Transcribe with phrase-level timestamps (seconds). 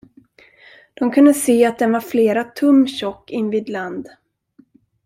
[0.93, 4.09] De kunde se, att den var flera tum tjock invid land.